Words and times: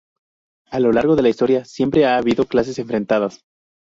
A 0.71 0.79
lo 0.79 0.91
largo 0.91 1.15
de 1.15 1.21
la 1.21 1.29
historia 1.29 1.63
siempre 1.63 2.05
ha 2.07 2.17
habido 2.17 2.45
clases 2.45 2.79
enfrentadas. 2.79 3.43